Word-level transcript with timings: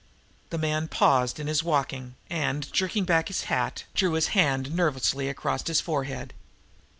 The 0.49 0.57
man 0.57 0.87
paused 0.87 1.39
in 1.39 1.45
his 1.45 1.63
walk, 1.63 1.93
and, 2.27 2.73
jerking 2.73 3.05
back 3.05 3.27
his 3.27 3.41
hat, 3.43 3.83
drew 3.93 4.13
his 4.13 4.29
hand 4.29 4.75
nervously 4.75 5.29
across 5.29 5.67
his 5.67 5.79
forehead. 5.79 6.33